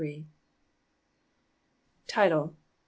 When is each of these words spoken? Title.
Title. 2.07 2.55